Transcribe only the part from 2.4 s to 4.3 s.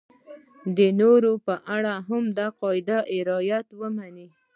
قاعدو رعایت ومني.